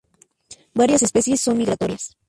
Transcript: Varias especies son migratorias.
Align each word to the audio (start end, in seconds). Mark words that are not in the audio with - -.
Varias 0.73 1.03
especies 1.03 1.41
son 1.41 1.59
migratorias. 1.59 2.17